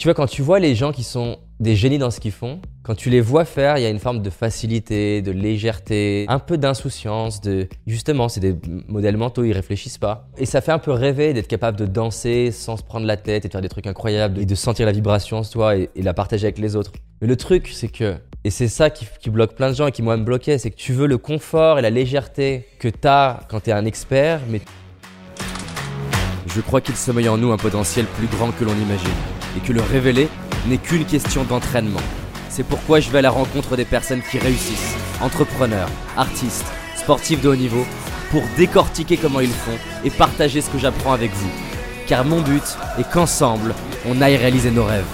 Tu 0.00 0.06
vois, 0.06 0.14
quand 0.14 0.26
tu 0.26 0.40
vois 0.40 0.60
les 0.60 0.74
gens 0.74 0.92
qui 0.92 1.04
sont 1.04 1.36
des 1.60 1.76
génies 1.76 1.98
dans 1.98 2.10
ce 2.10 2.20
qu'ils 2.20 2.32
font, 2.32 2.62
quand 2.82 2.94
tu 2.94 3.10
les 3.10 3.20
vois 3.20 3.44
faire, 3.44 3.76
il 3.76 3.82
y 3.82 3.84
a 3.84 3.90
une 3.90 3.98
forme 3.98 4.22
de 4.22 4.30
facilité, 4.30 5.20
de 5.20 5.30
légèreté, 5.30 6.24
un 6.28 6.38
peu 6.38 6.56
d'insouciance, 6.56 7.42
de 7.42 7.68
justement, 7.86 8.30
c'est 8.30 8.40
des 8.40 8.56
modèles 8.88 9.18
mentaux, 9.18 9.44
ils 9.44 9.52
réfléchissent 9.52 9.98
pas. 9.98 10.26
Et 10.38 10.46
ça 10.46 10.62
fait 10.62 10.72
un 10.72 10.78
peu 10.78 10.90
rêver 10.90 11.34
d'être 11.34 11.48
capable 11.48 11.76
de 11.76 11.84
danser 11.84 12.50
sans 12.50 12.78
se 12.78 12.82
prendre 12.82 13.04
la 13.04 13.18
tête 13.18 13.44
et 13.44 13.48
de 13.48 13.52
faire 13.52 13.60
des 13.60 13.68
trucs 13.68 13.86
incroyables 13.86 14.38
et 14.38 14.46
de 14.46 14.54
sentir 14.54 14.86
la 14.86 14.92
vibration 14.92 15.36
en 15.36 15.42
soi 15.42 15.76
et, 15.76 15.90
la 15.96 16.14
partager 16.14 16.46
avec 16.46 16.56
les 16.56 16.76
autres. 16.76 16.92
Mais 17.20 17.26
le 17.26 17.36
truc, 17.36 17.68
c'est 17.70 17.88
que, 17.88 18.14
et 18.44 18.48
c'est 18.48 18.68
ça 18.68 18.88
qui, 18.88 19.06
bloque 19.28 19.54
plein 19.54 19.68
de 19.68 19.74
gens 19.74 19.88
et 19.88 19.92
qui 19.92 20.00
moi 20.00 20.16
me 20.16 20.24
bloquait, 20.24 20.56
c'est 20.56 20.70
que 20.70 20.76
tu 20.76 20.94
veux 20.94 21.08
le 21.08 21.18
confort 21.18 21.78
et 21.78 21.82
la 21.82 21.90
légèreté 21.90 22.66
que 22.78 22.88
tu 22.88 23.06
as 23.06 23.40
quand 23.50 23.64
tu 23.64 23.68
es 23.68 23.74
un 23.74 23.84
expert, 23.84 24.40
mais 24.48 24.62
Je 26.46 26.62
crois 26.62 26.80
qu'il 26.80 26.96
sommeille 26.96 27.28
en 27.28 27.36
nous 27.36 27.52
un 27.52 27.58
potentiel 27.58 28.06
plus 28.06 28.28
grand 28.28 28.50
que 28.50 28.64
l'on 28.64 28.72
imagine, 28.72 29.39
et 29.56 29.60
que 29.60 29.72
le 29.72 29.80
révéler 29.80 30.28
n'est 30.66 30.78
qu'une 30.78 31.04
question 31.04 31.44
d'entraînement. 31.44 32.00
C'est 32.48 32.66
pourquoi 32.66 33.00
je 33.00 33.10
vais 33.10 33.18
à 33.18 33.22
la 33.22 33.30
rencontre 33.30 33.76
des 33.76 33.84
personnes 33.84 34.22
qui 34.30 34.38
réussissent, 34.38 34.96
entrepreneurs, 35.20 35.88
artistes, 36.16 36.66
sportifs 36.96 37.40
de 37.40 37.48
haut 37.48 37.56
niveau, 37.56 37.84
pour 38.30 38.42
décortiquer 38.56 39.16
comment 39.16 39.40
ils 39.40 39.48
font 39.48 39.76
et 40.04 40.10
partager 40.10 40.60
ce 40.60 40.70
que 40.70 40.78
j'apprends 40.78 41.12
avec 41.12 41.32
vous. 41.32 41.50
Car 42.06 42.24
mon 42.24 42.40
but 42.40 42.62
est 42.98 43.10
qu'ensemble, 43.10 43.74
on 44.06 44.20
aille 44.20 44.36
réaliser 44.36 44.70
nos 44.70 44.84
rêves. 44.84 45.06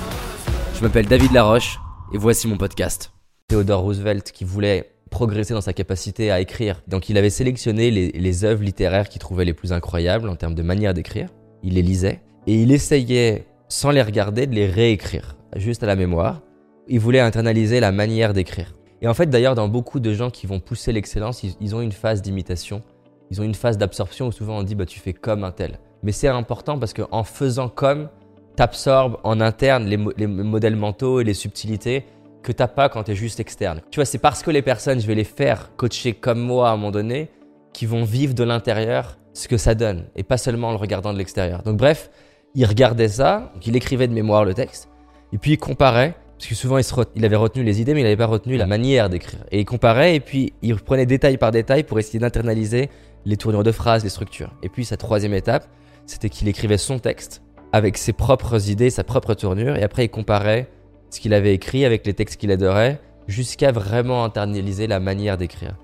Je 0.75 0.83
m'appelle 0.83 1.07
David 1.07 1.33
Laroche, 1.33 1.79
et 2.13 2.19
voici 2.19 2.49
mon 2.49 2.57
podcast. 2.57 3.13
Theodore 3.49 3.83
Roosevelt 3.83 4.33
qui 4.33 4.45
voulait 4.45 4.93
progresser 5.11 5.55
dans 5.55 5.61
sa 5.61 5.73
capacité 5.73 6.31
à 6.31 6.41
écrire. 6.41 6.83
Donc 6.89 7.09
il 7.09 7.17
avait 7.17 7.31
sélectionné 7.31 7.91
les, 7.91 8.11
les 8.11 8.45
œuvres 8.45 8.63
littéraires 8.63 9.09
qu'il 9.09 9.21
trouvait 9.21 9.45
les 9.45 9.55
plus 9.55 9.73
incroyables 9.73 10.29
en 10.29 10.37
termes 10.37 10.55
de 10.55 10.63
manière 10.63 10.95
d'écrire. 10.95 11.29
Il 11.63 11.75
les 11.75 11.83
lisait 11.83 12.23
et 12.47 12.55
il 12.55 12.73
essayait, 12.73 13.47
sans 13.69 13.91
les 13.91 14.03
regarder, 14.03 14.47
de 14.47 14.55
les 14.55 14.67
réécrire, 14.67 15.37
juste 15.57 15.83
à 15.83 15.87
la 15.87 15.97
mémoire. 15.97 16.43
Il 16.89 17.01
voulait 17.01 17.21
internaliser 17.21 17.81
la 17.81 17.93
manière 17.93 18.33
d'écrire. 18.33 18.73
Et 19.03 19.09
en 19.09 19.15
fait, 19.15 19.27
d'ailleurs, 19.27 19.55
dans 19.55 19.69
beaucoup 19.69 20.01
de 20.01 20.13
gens 20.13 20.31
qui 20.31 20.47
vont 20.47 20.61
pousser 20.61 20.93
l'excellence, 20.93 21.43
ils, 21.43 21.55
ils 21.61 21.75
ont 21.75 21.81
une 21.81 21.93
phase 21.93 22.23
d'imitation, 22.23 22.83
ils 23.31 23.41
ont 23.41 23.45
une 23.45 23.55
phase 23.55 23.77
d'absorption 23.79 24.29
où 24.29 24.33
souvent 24.33 24.59
on 24.59 24.63
dit 24.63 24.75
bah, 24.75 24.87
tu 24.87 25.01
fais 25.01 25.13
comme 25.13 25.45
un 25.45 25.51
tel. 25.51 25.79
Mais 26.03 26.13
c'est 26.13 26.29
important 26.29 26.79
parce 26.79 26.93
qu'en 26.93 27.25
faisant 27.25 27.69
comme, 27.69 28.09
t'absorbes 28.55 29.19
en 29.23 29.41
interne 29.41 29.87
les 29.87 30.27
modèles 30.27 30.77
mentaux 30.77 31.21
et 31.21 31.25
les 31.25 31.35
subtilités 31.35 32.05
que 32.43 32.53
t'as 32.53 32.69
pas 32.69 32.89
quand 32.89 33.05
tu 33.05 33.11
es 33.11 33.15
juste 33.15 33.41
externe. 33.41 33.83
Tu 33.91 33.97
vois, 33.97 34.05
c'est 34.05 34.19
parce 34.19 34.43
que 34.43 34.51
les 34.51 34.63
personnes, 34.63 35.01
je 35.01 35.07
vais 35.07 35.15
les 35.15 35.25
faire 35.25 35.75
coacher 35.77 36.15
comme 36.15 36.41
moi 36.41 36.71
à 36.71 36.73
un 36.73 36.77
moment 36.77 36.93
donné, 36.93 37.29
qui 37.73 37.87
vont 37.87 38.05
vivre 38.05 38.35
de 38.35 38.45
l'intérieur 38.45 39.19
ce 39.35 39.49
que 39.49 39.59
ça 39.59 39.75
donne, 39.75 40.05
et 40.15 40.23
pas 40.23 40.39
seulement 40.39 40.69
en 40.69 40.71
le 40.71 40.79
regardant 40.79 41.13
de 41.13 41.19
l'extérieur. 41.19 41.63
Donc 41.63 41.77
bref, 41.77 42.09
il 42.57 42.65
regardait 42.65 43.09
ça, 43.09 43.53
il 43.65 43.77
écrivait 43.77 44.09
de 44.09 44.15
mémoire 44.15 44.45
le 44.45 44.55
texte, 44.55 44.89
et 45.33 45.39
puis 45.39 45.53
il 45.53 45.59
comparait, 45.59 46.15
parce 46.39 46.49
que 46.49 46.55
souvent 46.55 46.79
il, 46.79 47.25
avait 47.25 47.37
retenu 47.37 47.63
les 47.63 47.81
idées, 47.81 47.95
mais 47.95 48.01
il 48.01 48.05
n'avait 48.05 48.17
pas 48.17 48.27
retenu 48.27 48.57
la 48.57 48.67
manière 48.67 49.09
d'écrire. 49.09 49.45
Et 49.53 49.61
il 49.61 49.65
comparait, 49.65 50.17
et 50.17 50.21
puis 50.21 50.55
il 50.63 50.75
prenait 50.77 51.07
détail 51.07 51.37
par 51.37 51.51
détail 51.51 51.85
pour 51.85 51.99
essayer 51.99 52.19
d'internaliser 52.19 52.89
les 53.27 53.37
tournures 53.37 53.63
de 53.63 53.73
phrases, 53.73 54.05
les 54.05 54.11
structures. 54.11 54.53
Et 54.63 54.69
puis 54.69 54.85
sa 54.85 54.97
troisième 54.97 55.35
étape, 55.35 55.69
c'était 56.07 56.31
qu'il 56.31 56.49
écrivait 56.49 56.79
son 56.79 56.99
texte 56.99 57.43
avec 57.73 57.99
ses 57.99 58.13
propres 58.13 58.71
idées, 58.71 58.91
sa 58.91 59.05
propre 59.05 59.35
tournure, 59.35 59.77
et 59.77 59.83
après 59.83 60.07
il 60.07 60.09
comparait 60.09 60.69
ce 61.11 61.21
qu'il 61.21 61.35
avait 61.35 61.55
écrit 61.55 61.85
avec 61.85 62.07
les 62.07 62.15
textes 62.15 62.41
qu'il 62.41 62.51
adorait, 62.51 63.01
jusqu'à 63.29 63.71
vraiment 63.73 64.25
internaliser 64.25 64.87
la 64.87 65.01
manière 65.01 65.37
d'écrire. 65.37 65.77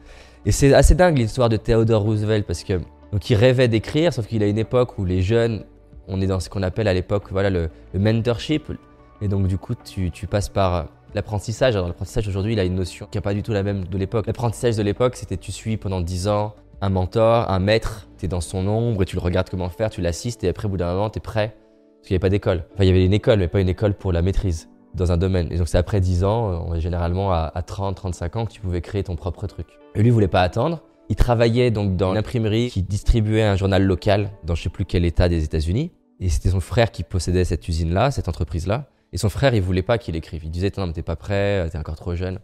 Et 0.47 0.53
c'est 0.53 0.73
assez 0.73 0.95
dingue 0.95 1.19
l'histoire 1.19 1.49
de 1.49 1.57
Theodore 1.57 2.03
Roosevelt 2.03 2.47
parce 2.47 2.65
que 2.65 2.81
donc 3.13 3.29
il 3.29 3.35
rêvait 3.35 3.69
d'écrire, 3.69 4.13
sauf 4.13 4.27
qu'il 4.27 4.43
a 4.43 4.47
une 4.47 4.59
époque 4.59 4.99
où 4.99 5.05
les 5.05 5.23
jeunes, 5.23 5.65
on 6.09 6.21
est 6.21 6.27
dans 6.27 6.41
ce 6.41 6.49
qu'on 6.49 6.63
appelle 6.63 6.89
à 6.89 6.95
l'époque 6.95 7.25
voilà 7.31 7.51
le, 7.51 7.71
mentorship, 7.95 8.73
et 9.21 9.29
donc 9.29 9.47
du 9.47 9.59
coup 9.59 9.75
tu, 9.75 10.11
passes 10.27 10.49
par 10.49 10.75
euh, 10.75 10.83
l'apprentissage. 11.15 11.77
Alors 11.77 11.89
l'apprentissage 11.89 12.29
aujourd'hui, 12.29 12.55
il 12.55 12.61
a 12.61 12.65
une 12.65 12.75
notion 12.75 13.07
qui 13.11 13.19
n'est 13.19 13.23
pas 13.23 13.35
du 13.35 13.43
tout 13.43 13.53
la 13.53 13.63
même 13.63 13.85
de 13.85 13.99
l'époque. 13.99 14.27
L'apprentissage 14.27 14.77
de 14.77 14.83
l'époque, 14.83 15.17
c'était 15.17 15.37
tu 15.37 15.53
suis 15.53 15.77
pendant 15.77 16.01
10 16.01 16.29
ans 16.29 16.55
un 16.81 16.89
mentor, 16.89 17.49
un 17.51 17.61
maître, 17.61 18.09
tu 18.19 18.25
es 18.27 18.29
dans 18.29 18.41
son 18.41 18.67
ombre 18.67 19.03
et 19.03 19.07
tu 19.07 19.17
le 19.17 19.23
regardes 19.23 19.49
comment 19.49 19.69
faire, 19.69 19.91
tu 19.91 20.01
l'assistes 20.01 20.43
et 20.43 20.49
après 20.49 20.67
au 20.67 20.69
bout 20.69 20.77
d'un 20.77 20.93
moment 20.93 21.11
tu 21.11 21.19
es 21.19 21.23
prêt. 21.23 21.57
Parce 21.99 22.09
qu'il 22.09 22.15
n'y 22.15 22.17
avait 22.17 22.21
pas 22.21 22.31
d'école. 22.31 22.65
Enfin, 22.75 22.83
il 22.83 22.89
y 22.89 22.91
avait 22.91 23.05
une 23.05 23.13
école, 23.13 23.39
mais 23.39 23.47
pas 23.47 23.61
une 23.61 23.69
école 23.69 23.95
pour 23.95 24.13
la 24.13 24.23
maîtrise 24.23 24.69
dans 24.95 25.13
un 25.13 25.17
domaine. 25.17 25.47
Et 25.53 25.59
donc 25.59 25.69
c'est 25.69 25.79
après 25.79 26.01
10 26.01 26.25
ans, 26.25 26.67
on 26.67 26.75
est 26.75 26.81
généralement 26.81 27.33
à, 27.33 27.53
à 27.55 27.63
30, 27.63 27.95
35 27.95 28.37
ans 28.37 28.47
que 28.47 28.53
tu 28.53 28.61
pouvais 28.61 28.81
créer 28.81 29.05
ton 29.05 29.15
propre 29.15 29.47
truc. 29.47 29.69
Et 29.95 30.03
lui, 30.03 30.11
voulait 30.11 30.29
pas 30.29 30.43
attendre. 30.43 30.83
Il 31.09 31.17
travaillait 31.17 31.71
donc 31.71 31.97
dans 31.97 32.13
une 32.13 32.19
imprimerie 32.19 32.71
qui 32.71 32.83
distribuait 32.83 33.43
un 33.43 33.57
journal 33.57 33.83
local 33.83 34.31
dans 34.45 34.55
je 34.55 34.63
sais 34.63 34.71
plus 34.71 34.85
quel 34.85 35.05
état 35.05 35.29
des 35.29 35.45
États-Unis. 35.45 35.91
Et 36.21 36.29
c'était 36.29 36.51
son 36.51 36.61
frère 36.61 36.91
qui 36.91 37.03
possédait 37.03 37.45
cette 37.45 37.69
usine-là, 37.69 38.11
cette 38.11 38.29
entreprise-là. 38.29 38.89
Et 39.13 39.19
son 39.19 39.29
frère, 39.29 39.55
il 39.55 39.61
voulait 39.61 39.83
pas 39.83 39.99
qu'il 39.99 40.17
écrive. 40.17 40.45
Il 40.45 40.51
disait 40.51 40.73
non, 40.77 40.87
mais 40.87 40.93
t'es 40.93 41.03
pas 41.03 41.17
prêt, 41.17 41.69
t'es 41.71 41.79
encore 41.79 41.97
trop 41.97 42.15
jeune. 42.15 42.39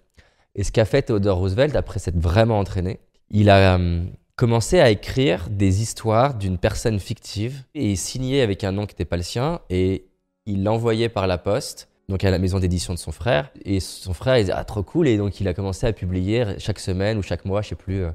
Et 0.54 0.64
ce 0.64 0.72
qu'a 0.72 0.84
fait 0.84 1.02
Theodore 1.02 1.38
Roosevelt, 1.38 1.76
après 1.76 1.98
s'être 1.98 2.18
vraiment 2.18 2.58
entraîné, 2.58 2.98
il 3.30 3.48
a 3.48 3.76
euh, 3.78 4.04
commencé 4.36 4.80
à 4.80 4.90
écrire 4.90 5.48
des 5.50 5.82
histoires 5.82 6.34
d'une 6.34 6.58
personne 6.58 6.98
fictive 6.98 7.62
et 7.74 7.96
signait 7.96 8.40
avec 8.40 8.64
un 8.64 8.72
nom 8.72 8.86
qui 8.86 8.94
n'était 8.94 9.04
pas 9.04 9.16
le 9.16 9.22
sien 9.22 9.60
et 9.70 10.06
il 10.46 10.64
l'envoyait 10.64 11.08
par 11.08 11.26
la 11.26 11.38
poste, 11.38 11.88
donc 12.08 12.24
à 12.24 12.30
la 12.30 12.38
maison 12.38 12.58
d'édition 12.58 12.94
de 12.94 12.98
son 12.98 13.12
frère. 13.12 13.50
Et 13.64 13.80
son 13.80 14.14
frère, 14.14 14.38
il 14.38 14.42
disait 14.42 14.54
ah 14.54 14.64
trop 14.64 14.82
cool 14.82 15.08
et 15.08 15.16
donc 15.16 15.40
il 15.40 15.48
a 15.48 15.54
commencé 15.54 15.86
à 15.86 15.92
publier 15.92 16.44
chaque 16.58 16.80
semaine 16.80 17.18
ou 17.18 17.22
chaque 17.22 17.44
mois, 17.44 17.62
je 17.62 17.68
sais 17.68 17.74
plus, 17.74 18.04
euh, 18.04 18.10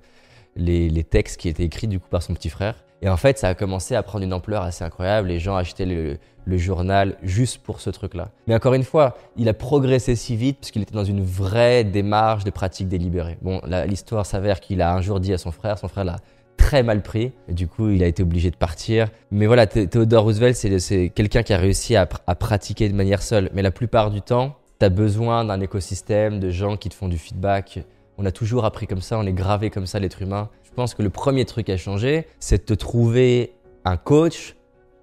les, 0.56 1.04
textes 1.04 1.40
qui 1.40 1.50
étaient 1.50 1.64
écrits 1.64 1.88
du 1.88 2.00
coup 2.00 2.10
par 2.10 2.22
son 2.22 2.34
petit 2.34 2.50
frère. 2.50 2.76
Et 3.02 3.10
en 3.10 3.18
fait, 3.18 3.38
ça 3.38 3.50
a 3.50 3.54
commencé 3.54 3.96
à 3.96 4.04
prendre 4.04 4.24
une 4.24 4.34
ampleur 4.34 4.64
assez 4.64 4.84
incroyable. 4.84 5.28
Les 5.28 5.40
gens 5.40 5.56
achetaient 5.56 5.86
le, 5.86 6.18
journal 6.58 7.18
juste 7.22 7.60
pour 7.60 7.82
ce 7.82 7.90
truc-là. 7.90 8.30
Mais 8.48 8.56
encore 8.56 8.74
une 8.74 8.84
fois, 8.84 9.18
il 9.38 9.50
a 9.50 9.54
progressé 9.54 10.16
si 10.16 10.36
vite 10.36 10.60
parce 10.60 10.72
qu'il 10.72 10.82
était 10.82 10.94
dans 10.94 11.04
une 11.04 11.24
vraie 11.24 11.84
démarche 11.84 12.44
de 12.44 12.50
pratique 12.50 12.88
délibérée. 12.88 13.38
Bon, 13.42 13.62
l'histoire 13.88 14.26
s'avère 14.26 14.60
qu'il 14.60 14.82
a 14.82 14.94
un 14.94 15.02
jour 15.02 15.20
dit 15.20 15.34
à 15.34 15.38
son 15.38 15.52
frère, 15.52 15.78
son 15.78 15.88
frère 15.88 16.06
l'a 16.06 16.18
très 16.58 16.84
mal 16.84 17.02
pris, 17.02 17.34
du 17.50 17.68
coup, 17.68 17.90
il 17.90 18.04
a 18.04 18.08
été 18.08 18.24
obligé 18.24 18.52
de 18.52 18.56
partir. 18.56 19.10
Mais 19.32 19.48
voilà, 19.48 19.68
Theodore 19.68 20.24
Roosevelt, 20.24 20.56
c'est 20.56 21.10
quelqu'un 21.10 21.44
qui 21.44 21.54
a 21.54 21.58
réussi 21.58 21.96
à, 21.96 22.08
à 22.28 22.36
pratiquer 22.36 22.88
de 22.88 22.96
manière 22.96 23.22
seule. 23.22 23.50
Mais 23.54 23.62
la 23.62 23.72
plupart 23.72 24.12
du 24.12 24.22
temps, 24.22 24.56
tu 24.80 24.86
as 24.86 24.90
besoin 24.90 25.46
d'un 25.46 25.60
écosystème, 25.60 26.40
de 26.40 26.50
gens 26.50 26.78
qui 26.78 26.90
te 26.90 26.94
font 26.94 27.08
du 27.08 27.18
feedback. 27.18 27.80
On 28.18 28.26
a 28.26 28.32
toujours 28.32 28.64
appris 28.66 28.86
comme 28.86 29.02
ça, 29.02 29.18
on 29.18 29.26
est 29.26 29.34
gravé 29.34 29.70
comme 29.70 29.88
ça, 29.88 30.00
l'être 30.00 30.22
humain. 30.22 30.50
Je 30.64 30.72
pense 30.72 30.94
que 30.94 31.02
le 31.02 31.10
premier 31.10 31.46
truc 31.46 31.70
à 31.70 31.78
changer, 31.78 32.28
c'est 32.40 32.60
de 32.60 32.64
te 32.64 32.74
trouver 32.74 33.54
un 33.86 33.98
coach 33.98 34.56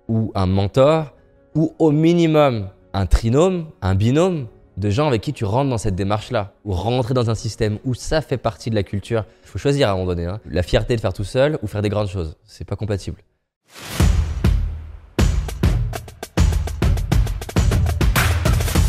ou 0.09 0.31
un 0.35 0.47
mentor 0.47 1.13
ou 1.57 1.75
au 1.79 1.91
minimum 1.91 2.69
un 2.93 3.07
trinôme, 3.07 3.67
un 3.83 3.95
binôme 3.95 4.47
de 4.77 4.91
gens 4.91 5.09
avec 5.09 5.21
qui 5.23 5.33
tu 5.33 5.45
rentres 5.45 5.71
dans 5.71 5.79
cette 5.79 5.95
démarche-là, 5.95 6.55
ou 6.65 6.73
rentrer 6.73 7.13
dans 7.13 7.29
un 7.29 7.35
système 7.35 7.79
où 7.85 7.95
ça 7.95 8.23
fait 8.23 8.39
partie 8.39 8.71
de 8.71 8.75
la 8.75 8.83
culture. 8.83 9.25
Il 9.43 9.49
faut 9.49 9.59
choisir 9.59 9.89
à 9.89 9.93
un 9.93 9.95
moment 9.95 10.07
donné. 10.07 10.27
hein. 10.27 10.41
La 10.47 10.63
fierté 10.63 10.97
de 10.97 11.01
faire 11.01 11.13
tout 11.13 11.25
seul 11.25 11.59
ou 11.63 11.67
faire 11.67 11.83
des 11.83 11.89
grandes 11.89 12.09
choses. 12.09 12.37
C'est 12.45 12.65
pas 12.65 12.77
compatible. 12.77 13.19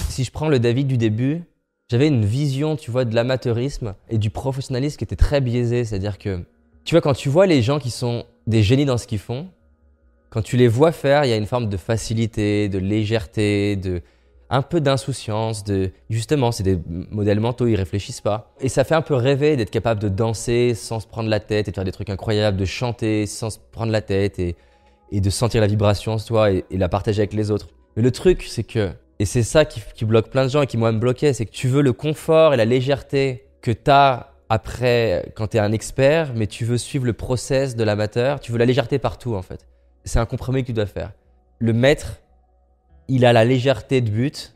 Si 0.09 0.23
je 0.23 0.31
prends 0.31 0.49
le 0.49 0.59
David 0.59 0.87
du 0.87 0.97
début, 0.97 1.43
j'avais 1.91 2.07
une 2.07 2.23
vision, 2.23 2.77
tu 2.77 2.89
vois, 2.89 3.03
de 3.03 3.13
l'amateurisme 3.13 3.95
et 4.09 4.17
du 4.17 4.29
professionnalisme 4.29 4.95
qui 4.95 5.03
était 5.03 5.17
très 5.17 5.41
biaisée. 5.41 5.83
C'est-à-dire 5.83 6.17
que, 6.17 6.41
tu 6.85 6.95
vois, 6.95 7.01
quand 7.01 7.13
tu 7.13 7.27
vois 7.27 7.45
les 7.47 7.61
gens 7.61 7.79
qui 7.79 7.91
sont 7.91 8.23
des 8.47 8.63
génies 8.63 8.85
dans 8.85 8.97
ce 8.97 9.05
qu'ils 9.05 9.19
font, 9.19 9.49
quand 10.29 10.41
tu 10.41 10.55
les 10.55 10.69
vois 10.69 10.93
faire, 10.93 11.25
il 11.25 11.29
y 11.31 11.33
a 11.33 11.35
une 11.35 11.47
forme 11.47 11.67
de 11.67 11.75
facilité, 11.75 12.69
de 12.69 12.77
légèreté, 12.77 13.75
de 13.75 14.01
un 14.49 14.61
peu 14.61 14.79
d'insouciance, 14.79 15.65
de 15.65 15.91
justement, 16.09 16.53
c'est 16.53 16.63
des 16.63 16.79
modèles 16.87 17.41
mentaux, 17.41 17.67
ils 17.67 17.75
réfléchissent 17.75 18.21
pas. 18.21 18.53
Et 18.61 18.69
ça 18.69 18.85
fait 18.85 18.95
un 18.95 19.01
peu 19.01 19.15
rêver 19.15 19.57
d'être 19.57 19.69
capable 19.69 19.99
de 19.99 20.07
danser 20.07 20.75
sans 20.75 21.01
se 21.01 21.07
prendre 21.07 21.27
la 21.27 21.41
tête 21.41 21.67
et 21.67 21.71
de 21.71 21.75
faire 21.75 21.83
des 21.83 21.91
trucs 21.91 22.09
incroyables, 22.09 22.55
de 22.55 22.65
chanter 22.65 23.25
sans 23.25 23.49
se 23.49 23.59
prendre 23.59 23.91
la 23.91 24.01
tête 24.01 24.39
et, 24.39 24.55
de 25.11 25.29
sentir 25.29 25.59
la 25.59 25.67
vibration 25.67 26.15
en 26.15 26.45
et, 26.47 26.63
et 26.71 26.77
la 26.77 26.87
partager 26.87 27.19
avec 27.19 27.33
les 27.33 27.51
autres. 27.51 27.67
Mais 27.97 28.01
le 28.01 28.11
truc, 28.11 28.43
c'est 28.47 28.63
que, 28.63 28.93
et 29.21 29.25
c'est 29.25 29.43
ça 29.43 29.65
qui, 29.65 30.03
bloque 30.03 30.31
plein 30.31 30.45
de 30.45 30.49
gens 30.49 30.63
et 30.63 30.65
qui 30.65 30.77
moi 30.77 30.91
me 30.91 30.97
bloquait, 30.97 31.31
c'est 31.33 31.45
que 31.45 31.51
tu 31.51 31.67
veux 31.67 31.83
le 31.83 31.93
confort 31.93 32.55
et 32.55 32.57
la 32.57 32.65
légèreté 32.65 33.45
que 33.61 33.69
tu 33.69 33.91
as 33.91 34.33
après 34.49 35.31
quand 35.35 35.49
tu 35.49 35.57
es 35.57 35.59
un 35.59 35.71
expert, 35.73 36.33
mais 36.33 36.47
tu 36.47 36.65
veux 36.65 36.79
suivre 36.79 37.05
le 37.05 37.13
process 37.13 37.75
de 37.75 37.83
l'amateur, 37.83 38.39
tu 38.39 38.51
veux 38.51 38.57
la 38.57 38.65
légèreté 38.65 38.97
partout 38.97 39.35
en 39.35 39.43
fait. 39.43 39.67
C'est 40.05 40.17
un 40.17 40.25
compromis 40.25 40.63
que 40.63 40.67
tu 40.67 40.73
dois 40.73 40.87
faire. 40.87 41.11
Le 41.59 41.71
maître, 41.71 42.19
il 43.09 43.23
a 43.23 43.31
la 43.31 43.45
légèreté 43.45 44.01
de 44.01 44.09
but, 44.09 44.55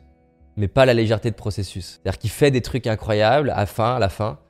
mais 0.56 0.66
pas 0.66 0.84
la 0.84 0.94
légèreté 0.94 1.30
de 1.30 1.36
processus. 1.36 2.00
C'est-à-dire 2.02 2.18
qu'il 2.18 2.30
fait 2.30 2.50
des 2.50 2.60
trucs 2.60 2.88
incroyables 2.88 3.52
à, 3.54 3.66
fin, 3.66 3.94
à 3.94 3.98
la 4.00 4.08
fin, 4.08 4.40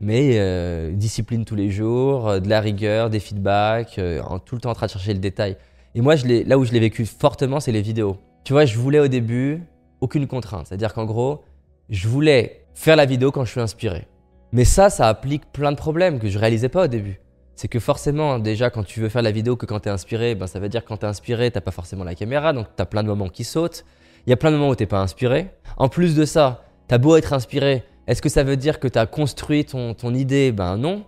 mais 0.00 0.32
euh, 0.34 0.90
discipline 0.90 1.44
tous 1.44 1.54
les 1.54 1.70
jours, 1.70 2.28
euh, 2.28 2.40
de 2.40 2.48
la 2.48 2.60
rigueur, 2.60 3.08
des 3.08 3.20
feedbacks, 3.20 4.00
euh, 4.00 4.20
en, 4.22 4.40
tout 4.40 4.56
le 4.56 4.62
temps 4.62 4.70
en 4.70 4.74
train 4.74 4.86
de 4.86 4.90
chercher 4.90 5.14
le 5.14 5.20
détail. 5.20 5.56
Et 5.94 6.00
moi, 6.00 6.16
là 6.16 6.58
où 6.58 6.64
je 6.64 6.72
l'ai 6.72 6.80
vécu 6.80 7.06
fortement, 7.06 7.60
c'est 7.60 7.70
les 7.70 7.82
vidéos. 7.82 8.16
Tu 8.44 8.52
vois, 8.52 8.64
je 8.64 8.78
voulais 8.78 8.98
au 8.98 9.08
début 9.08 9.62
aucune 10.00 10.26
contrainte. 10.26 10.66
C'est-à-dire 10.66 10.94
qu'en 10.94 11.04
gros, 11.04 11.42
je 11.88 12.08
voulais 12.08 12.66
faire 12.74 12.96
la 12.96 13.04
vidéo 13.04 13.30
quand 13.30 13.44
je 13.44 13.50
suis 13.50 13.60
inspiré. 13.60 14.06
Mais 14.52 14.64
ça, 14.64 14.90
ça 14.90 15.08
applique 15.08 15.50
plein 15.52 15.72
de 15.72 15.76
problèmes 15.76 16.18
que 16.18 16.28
je 16.28 16.38
réalisais 16.38 16.68
pas 16.68 16.84
au 16.84 16.88
début. 16.88 17.20
C'est 17.54 17.68
que 17.68 17.78
forcément, 17.78 18.38
déjà, 18.38 18.70
quand 18.70 18.82
tu 18.82 19.00
veux 19.00 19.08
faire 19.08 19.22
la 19.22 19.30
vidéo 19.30 19.56
que 19.56 19.66
quand 19.66 19.80
tu 19.80 19.88
es 19.88 19.92
inspiré, 19.92 20.34
ben, 20.34 20.46
ça 20.46 20.58
veut 20.58 20.68
dire 20.68 20.82
que 20.82 20.88
quand 20.88 20.96
tu 20.96 21.06
es 21.06 21.08
inspiré, 21.08 21.50
t'as 21.50 21.60
pas 21.60 21.70
forcément 21.70 22.04
la 22.04 22.14
caméra, 22.14 22.52
donc 22.52 22.66
tu 22.74 22.82
as 22.82 22.86
plein 22.86 23.02
de 23.02 23.08
moments 23.08 23.28
qui 23.28 23.44
sautent. 23.44 23.84
Il 24.26 24.30
y 24.30 24.32
a 24.32 24.36
plein 24.36 24.50
de 24.50 24.56
moments 24.56 24.70
où 24.70 24.74
t'es 24.74 24.86
pas 24.86 25.00
inspiré. 25.00 25.50
En 25.76 25.88
plus 25.88 26.14
de 26.14 26.24
ça, 26.24 26.64
t'as 26.88 26.98
beau 26.98 27.16
être 27.16 27.32
inspiré, 27.32 27.84
est-ce 28.06 28.22
que 28.22 28.28
ça 28.28 28.42
veut 28.42 28.56
dire 28.56 28.80
que 28.80 28.88
tu 28.88 28.98
as 28.98 29.06
construit 29.06 29.64
ton, 29.64 30.14
idée? 30.14 30.50
Ben 30.50 30.76
non. 30.76 31.04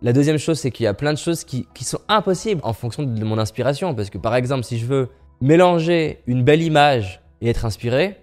La 0.00 0.14
deuxième 0.14 0.38
chose, 0.38 0.58
c'est 0.58 0.70
qu'il 0.70 0.84
y 0.84 0.86
a 0.86 0.94
plein 0.94 1.12
de 1.12 1.18
choses 1.18 1.44
qui, 1.44 1.66
sont 1.82 2.00
impossibles 2.08 2.62
en 2.64 2.72
fonction 2.72 3.02
de 3.02 3.24
mon 3.24 3.36
inspiration. 3.36 3.94
Parce 3.94 4.08
que 4.08 4.16
par 4.16 4.34
exemple, 4.34 4.64
si 4.64 4.78
je 4.78 4.86
veux 4.86 5.10
mélanger 5.40 6.20
une 6.26 6.42
belle 6.42 6.62
image 6.62 7.20
et 7.40 7.48
être 7.48 7.64
inspiré, 7.64 8.16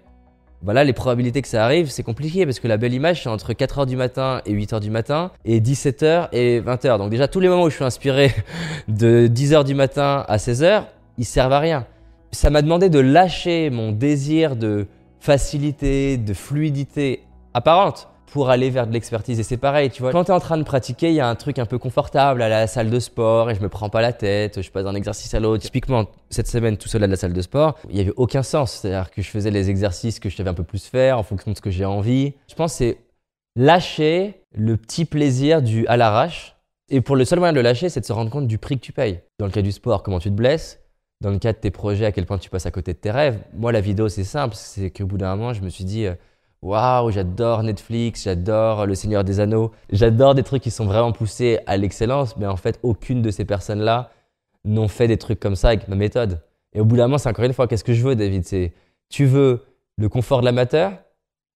voilà, 0.64 0.82
les 0.82 0.94
probabilités 0.94 1.42
que 1.42 1.48
ça 1.48 1.62
arrive, 1.62 1.90
c'est 1.90 2.02
compliqué 2.02 2.46
parce 2.46 2.58
que 2.58 2.66
la 2.66 2.78
belle 2.78 2.94
image, 2.94 3.22
c'est 3.22 3.28
entre 3.28 3.52
4h 3.52 3.84
du 3.84 3.96
matin 3.96 4.40
et 4.46 4.54
8h 4.54 4.80
du 4.80 4.90
matin 4.90 5.30
et 5.44 5.60
17h 5.60 6.28
et 6.32 6.62
20h. 6.62 6.96
Donc 6.96 7.10
déjà, 7.10 7.28
tous 7.28 7.40
les 7.40 7.48
moments 7.48 7.64
où 7.64 7.70
je 7.70 7.74
suis 7.74 7.84
inspiré 7.84 8.32
de 8.88 9.28
10h 9.28 9.64
du 9.64 9.74
matin 9.74 10.24
à 10.26 10.38
16h, 10.38 10.84
ils 11.18 11.26
servent 11.26 11.52
à 11.52 11.58
rien. 11.58 11.86
Ça 12.32 12.48
m'a 12.48 12.62
demandé 12.62 12.88
de 12.88 12.98
lâcher 12.98 13.68
mon 13.68 13.92
désir 13.92 14.56
de 14.56 14.86
facilité, 15.20 16.16
de 16.16 16.32
fluidité 16.32 17.24
apparente 17.52 18.08
pour 18.26 18.50
aller 18.50 18.70
vers 18.70 18.86
de 18.86 18.92
l'expertise. 18.92 19.38
Et 19.38 19.42
c'est 19.42 19.56
pareil, 19.56 19.90
tu 19.90 20.02
vois, 20.02 20.12
quand 20.12 20.24
tu 20.24 20.30
es 20.30 20.34
en 20.34 20.40
train 20.40 20.58
de 20.58 20.62
pratiquer, 20.62 21.08
il 21.08 21.14
y 21.14 21.20
a 21.20 21.28
un 21.28 21.34
truc 21.34 21.58
un 21.58 21.66
peu 21.66 21.78
confortable 21.78 22.42
à 22.42 22.48
la 22.48 22.66
salle 22.66 22.90
de 22.90 22.98
sport 22.98 23.50
et 23.50 23.54
je 23.54 23.60
me 23.60 23.68
prends 23.68 23.88
pas 23.88 24.02
la 24.02 24.12
tête, 24.12 24.60
je 24.60 24.70
passe 24.70 24.84
d'un 24.84 24.94
exercice 24.94 25.32
à 25.34 25.40
l'autre. 25.40 25.62
Typiquement, 25.62 26.06
cette 26.30 26.48
semaine, 26.48 26.76
tout 26.76 26.88
seul 26.88 27.04
à 27.04 27.06
la 27.06 27.16
salle 27.16 27.32
de 27.32 27.42
sport, 27.42 27.78
il 27.90 27.96
y 27.96 28.00
avait 28.00 28.12
aucun 28.16 28.42
sens. 28.42 28.72
C'est-à-dire 28.72 29.10
que 29.10 29.22
je 29.22 29.28
faisais 29.28 29.50
les 29.50 29.70
exercices 29.70 30.18
que 30.18 30.28
je 30.28 30.36
savais 30.36 30.50
un 30.50 30.54
peu 30.54 30.64
plus 30.64 30.84
faire 30.86 31.18
en 31.18 31.22
fonction 31.22 31.50
de 31.52 31.56
ce 31.56 31.62
que 31.62 31.70
j'ai 31.70 31.84
envie. 31.84 32.34
Je 32.48 32.54
pense 32.54 32.72
que 32.72 32.78
c'est 32.78 32.98
lâcher 33.56 34.42
le 34.52 34.76
petit 34.76 35.04
plaisir 35.04 35.62
du 35.62 35.86
à 35.86 35.96
l'arrache. 35.96 36.56
Et 36.90 37.00
pour 37.00 37.16
le 37.16 37.24
seul 37.24 37.38
moyen 37.38 37.52
de 37.52 37.58
le 37.58 37.62
lâcher, 37.62 37.88
c'est 37.88 38.00
de 38.00 38.04
se 38.04 38.12
rendre 38.12 38.30
compte 38.30 38.46
du 38.46 38.58
prix 38.58 38.76
que 38.76 38.84
tu 38.84 38.92
payes. 38.92 39.20
Dans 39.38 39.46
le 39.46 39.52
cas 39.52 39.62
du 39.62 39.72
sport, 39.72 40.02
comment 40.02 40.18
tu 40.18 40.30
te 40.30 40.34
blesses? 40.34 40.80
Dans 41.20 41.30
le 41.30 41.38
cas 41.38 41.52
de 41.52 41.58
tes 41.58 41.70
projets, 41.70 42.04
à 42.04 42.12
quel 42.12 42.26
point 42.26 42.36
tu 42.38 42.50
passes 42.50 42.66
à 42.66 42.70
côté 42.70 42.92
de 42.92 42.98
tes 42.98 43.10
rêves? 43.10 43.38
Moi, 43.54 43.72
la 43.72 43.80
vidéo, 43.80 44.08
c'est 44.08 44.24
simple. 44.24 44.54
C'est 44.54 44.90
qu'au 44.90 45.06
bout 45.06 45.16
d'un 45.16 45.34
moment, 45.34 45.54
je 45.54 45.62
me 45.62 45.70
suis 45.70 45.84
dit, 45.84 46.06
euh, 46.06 46.14
Waouh, 46.64 47.10
j'adore 47.10 47.62
Netflix, 47.62 48.24
j'adore 48.24 48.86
Le 48.86 48.94
Seigneur 48.94 49.22
des 49.22 49.38
Anneaux, 49.38 49.72
j'adore 49.92 50.34
des 50.34 50.42
trucs 50.42 50.62
qui 50.62 50.70
sont 50.70 50.86
vraiment 50.86 51.12
poussés 51.12 51.58
à 51.66 51.76
l'excellence, 51.76 52.38
mais 52.38 52.46
en 52.46 52.56
fait, 52.56 52.80
aucune 52.82 53.20
de 53.20 53.30
ces 53.30 53.44
personnes-là 53.44 54.10
n'ont 54.64 54.88
fait 54.88 55.06
des 55.06 55.18
trucs 55.18 55.38
comme 55.38 55.56
ça 55.56 55.68
avec 55.68 55.88
ma 55.88 55.94
méthode. 55.94 56.40
Et 56.72 56.80
au 56.80 56.86
bout 56.86 56.96
d'un 56.96 57.02
moment, 57.02 57.18
c'est 57.18 57.28
encore 57.28 57.44
une 57.44 57.52
fois, 57.52 57.68
qu'est-ce 57.68 57.84
que 57.84 57.92
je 57.92 58.02
veux, 58.02 58.16
David? 58.16 58.46
C'est 58.46 58.72
tu 59.10 59.26
veux 59.26 59.62
le 59.98 60.08
confort 60.08 60.40
de 60.40 60.46
l'amateur 60.46 60.92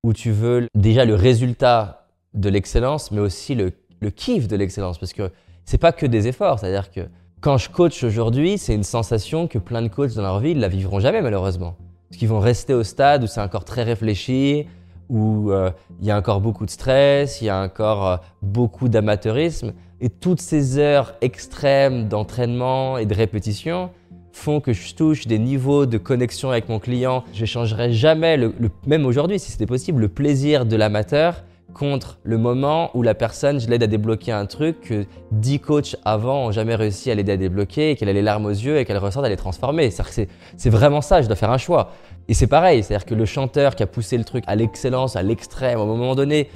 ou 0.04 0.12
tu 0.12 0.30
veux 0.30 0.68
déjà 0.74 1.06
le 1.06 1.14
résultat 1.14 2.06
de 2.34 2.50
l'excellence, 2.50 3.10
mais 3.10 3.20
aussi 3.20 3.54
le, 3.54 3.72
le 4.00 4.10
kiff 4.10 4.46
de 4.46 4.56
l'excellence? 4.56 4.98
Parce 4.98 5.14
que 5.14 5.30
c'est 5.64 5.78
pas 5.78 5.92
que 5.92 6.04
des 6.04 6.28
efforts, 6.28 6.58
c'est-à-dire 6.58 6.90
que 6.90 7.08
quand 7.40 7.56
je 7.56 7.70
coach 7.70 8.04
aujourd'hui, 8.04 8.58
c'est 8.58 8.74
une 8.74 8.84
sensation 8.84 9.48
que 9.48 9.58
plein 9.58 9.80
de 9.80 9.88
coachs 9.88 10.12
dans 10.12 10.22
leur 10.22 10.40
vie 10.40 10.54
ne 10.54 10.60
la 10.60 10.68
vivront 10.68 11.00
jamais, 11.00 11.22
malheureusement. 11.22 11.76
Parce 12.10 12.18
qu'ils 12.18 12.28
vont 12.28 12.40
rester 12.40 12.74
au 12.74 12.84
stade 12.84 13.24
où 13.24 13.26
c'est 13.26 13.40
encore 13.40 13.64
très 13.64 13.84
réfléchi, 13.84 14.66
où 15.08 15.50
euh, 15.50 15.70
il 16.00 16.06
y 16.06 16.10
a 16.10 16.16
encore 16.16 16.40
beaucoup 16.40 16.66
de 16.66 16.70
stress, 16.70 17.40
il 17.40 17.46
y 17.46 17.48
a 17.48 17.62
encore 17.62 18.06
euh, 18.06 18.16
beaucoup 18.42 18.88
d'amateurisme. 18.88 19.72
Et 20.00 20.10
toutes 20.10 20.40
ces 20.40 20.78
heures 20.78 21.14
extrêmes 21.20 22.08
d'entraînement 22.08 22.98
et 22.98 23.06
de 23.06 23.14
répétition 23.14 23.90
font 24.32 24.60
que 24.60 24.72
je 24.72 24.94
touche 24.94 25.26
des 25.26 25.38
niveaux 25.38 25.86
de 25.86 25.98
connexion 25.98 26.50
avec 26.50 26.68
mon 26.68 26.78
client. 26.78 27.24
Je 27.32 27.40
n'échangerai 27.40 27.92
jamais, 27.92 28.36
le, 28.36 28.52
même 28.86 29.04
aujourd'hui 29.04 29.38
si 29.38 29.50
c'était 29.50 29.66
possible, 29.66 30.00
le 30.00 30.08
plaisir 30.08 30.64
de 30.64 30.76
l'amateur 30.76 31.42
contre 31.78 32.18
le 32.24 32.38
moment 32.38 32.90
où 32.94 33.02
la 33.02 33.14
personne, 33.14 33.60
je 33.60 33.68
l'aide 33.68 33.82
à 33.82 33.86
débloquer 33.86 34.32
un 34.32 34.46
truc 34.46 34.80
que 34.80 35.06
10 35.32 35.60
coachs 35.60 35.96
avant 36.04 36.46
ont 36.46 36.50
jamais 36.50 36.74
réussi 36.74 37.10
à 37.10 37.14
l'aider 37.14 37.32
à 37.32 37.36
débloquer 37.36 37.92
et 37.92 37.96
qu'elle 37.96 38.08
a 38.08 38.12
les 38.12 38.22
larmes 38.22 38.46
aux 38.46 38.50
yeux 38.50 38.78
et 38.78 38.84
qu'elle 38.84 38.98
ressort 38.98 39.22
d'aller 39.22 39.36
transformer. 39.36 39.90
C'est 39.90 40.70
vraiment 40.70 41.00
ça, 41.00 41.22
je 41.22 41.28
dois 41.28 41.36
faire 41.36 41.52
un 41.52 41.58
choix. 41.58 41.92
Et 42.28 42.34
c'est 42.34 42.48
pareil, 42.48 42.82
c'est-à-dire 42.82 43.06
que 43.06 43.14
le 43.14 43.24
chanteur 43.24 43.76
qui 43.76 43.82
a 43.82 43.86
poussé 43.86 44.18
le 44.18 44.24
truc 44.24 44.44
à 44.48 44.56
l'excellence, 44.56 45.14
à 45.14 45.22
l'extrême, 45.22 45.78
au 45.78 45.86
moment 45.86 46.14
donné, 46.14 46.48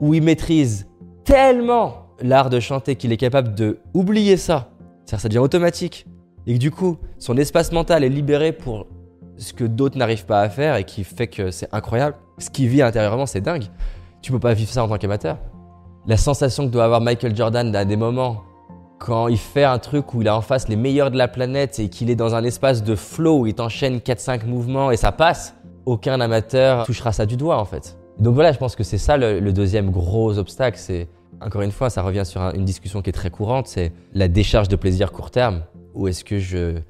où 0.00 0.12
il 0.14 0.22
maîtrise 0.22 0.86
tellement 1.24 2.06
l'art 2.20 2.50
de 2.50 2.60
chanter 2.60 2.94
qu'il 2.96 3.10
est 3.10 3.16
capable 3.16 3.54
de 3.54 3.78
oublier 3.94 4.36
ça, 4.36 4.68
c'est-à-dire 5.06 5.20
ça 5.20 5.28
devient 5.28 5.38
automatique, 5.38 6.06
et 6.46 6.54
que 6.54 6.58
du 6.58 6.70
coup, 6.70 6.98
son 7.18 7.36
espace 7.36 7.72
mental 7.72 8.04
est 8.04 8.08
libéré 8.08 8.52
pour 8.52 8.86
ce 9.38 9.52
que 9.52 9.64
d'autres 9.64 9.96
n'arrivent 9.96 10.26
pas 10.26 10.42
à 10.42 10.48
faire 10.48 10.76
et 10.76 10.84
qui 10.84 11.04
fait 11.04 11.26
que 11.26 11.50
c'est 11.50 11.68
incroyable. 11.72 12.16
Ce 12.38 12.50
qu'il 12.50 12.68
vit 12.68 12.82
intérieurement, 12.82 13.26
c'est 13.26 13.40
dingue. 13.40 13.64
Tu 14.22 14.32
peux 14.32 14.38
pas 14.38 14.54
vivre 14.54 14.70
ça 14.70 14.84
en 14.84 14.88
tant 14.88 14.98
qu'amateur. 14.98 15.38
La 16.06 16.16
sensation 16.16 16.66
que 16.66 16.72
doit 16.72 16.84
avoir 16.84 17.00
Michael 17.00 17.36
Jordan 17.36 17.74
à 17.74 17.84
des 17.84 17.96
moments 17.96 18.42
quand 18.98 19.28
il 19.28 19.38
fait 19.38 19.64
un 19.64 19.78
truc 19.78 20.12
où 20.14 20.22
il 20.22 20.28
a 20.28 20.36
en 20.36 20.40
face 20.40 20.68
les 20.68 20.76
meilleurs 20.76 21.10
de 21.10 21.16
la 21.16 21.28
planète 21.28 21.78
et 21.78 21.88
qu'il 21.88 22.10
est 22.10 22.16
dans 22.16 22.34
un 22.34 22.44
espace 22.44 22.82
de 22.82 22.94
flow 22.94 23.40
où 23.40 23.46
il 23.46 23.54
t'enchaîne 23.54 23.98
4-5 23.98 24.46
mouvements 24.46 24.90
et 24.90 24.96
ça 24.96 25.12
passe, 25.12 25.54
aucun 25.86 26.20
amateur 26.20 26.84
touchera 26.84 27.12
ça 27.12 27.26
du 27.26 27.36
doigt 27.36 27.58
en 27.58 27.64
fait. 27.64 27.96
Donc 28.18 28.34
voilà, 28.34 28.52
je 28.52 28.58
pense 28.58 28.74
que 28.74 28.82
c'est 28.82 28.98
ça 28.98 29.16
le, 29.16 29.52
deuxième 29.52 29.90
gros 29.90 30.38
obstacle. 30.38 30.78
C'est 30.78 31.08
encore 31.40 31.62
une 31.62 31.70
fois, 31.70 31.88
ça 31.88 32.02
revient 32.02 32.24
sur 32.24 32.42
une 32.42 32.64
discussion 32.64 33.00
qui 33.00 33.10
est 33.10 33.12
très 33.12 33.30
courante, 33.30 33.68
c'est 33.68 33.92
la 34.12 34.26
décharge 34.26 34.68
de 34.68 34.76
plaisir 34.76 35.12
court 35.12 35.30
terme. 35.30 35.62
Ou 35.94 36.08
est-ce 36.08 36.24
que 36.24 36.38
je 36.38 36.80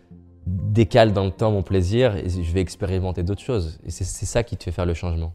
décale 0.46 1.12
dans 1.12 1.24
le 1.24 1.30
temps 1.30 1.50
mon 1.50 1.62
plaisir 1.62 2.16
et 2.16 2.28
je 2.28 2.52
vais 2.52 2.60
expérimenter 2.60 3.22
d'autres 3.22 3.42
choses? 3.42 3.78
Et 3.84 3.90
c'est 3.90 4.04
ça 4.04 4.42
qui 4.42 4.56
te 4.56 4.64
fait 4.64 4.72
faire 4.72 4.86
le 4.86 4.94
changement. 4.94 5.34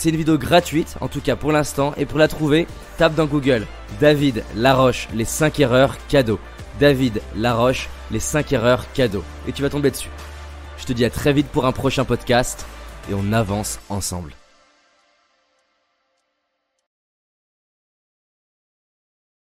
C'est 0.00 0.08
une 0.08 0.16
vidéo 0.16 0.38
gratuite, 0.38 0.96
en 1.02 1.08
tout 1.08 1.20
cas 1.20 1.36
pour 1.36 1.52
l'instant, 1.52 1.92
et 1.98 2.06
pour 2.06 2.18
la 2.18 2.26
trouver, 2.26 2.66
tape 2.96 3.14
dans 3.14 3.26
Google 3.26 3.66
David 4.00 4.44
Laroche, 4.56 5.08
les 5.12 5.26
5 5.26 5.60
erreurs 5.60 5.98
cadeaux. 6.08 6.40
David 6.80 7.20
Laroche, 7.36 7.90
les 8.10 8.18
5 8.18 8.50
erreurs 8.54 8.90
cadeaux. 8.94 9.24
Et 9.46 9.52
tu 9.52 9.60
vas 9.60 9.68
tomber 9.68 9.90
dessus. 9.90 10.08
Je 10.78 10.86
te 10.86 10.94
dis 10.94 11.04
à 11.04 11.10
très 11.10 11.34
vite 11.34 11.48
pour 11.48 11.66
un 11.66 11.72
prochain 11.72 12.06
podcast, 12.06 12.64
et 13.10 13.14
on 13.14 13.30
avance 13.34 13.78
ensemble. 13.90 14.39